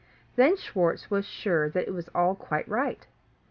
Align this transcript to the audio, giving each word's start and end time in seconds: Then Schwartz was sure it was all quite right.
Then 0.35 0.57
Schwartz 0.57 1.11
was 1.11 1.27
sure 1.27 1.65
it 1.75 1.93
was 1.93 2.07
all 2.15 2.33
quite 2.33 2.67
right. 2.67 3.05